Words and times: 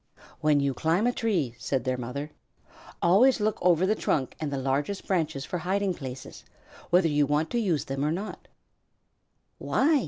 "When 0.39 0.59
you 0.59 0.73
climb 0.73 1.05
a 1.05 1.11
tree," 1.13 1.53
said 1.59 1.83
their 1.83 1.95
mother, 1.95 2.31
"always 3.03 3.39
look 3.39 3.59
over 3.61 3.85
the 3.85 3.93
trunk 3.93 4.35
and 4.39 4.51
the 4.51 4.57
largest 4.57 5.05
branches 5.05 5.45
for 5.45 5.59
hiding 5.59 5.93
places, 5.93 6.43
whether 6.89 7.07
you 7.07 7.27
want 7.27 7.51
to 7.51 7.59
use 7.59 7.83
one 7.83 7.85
then 7.99 8.07
or 8.07 8.11
not." 8.11 8.47
"Why?" 9.59 9.99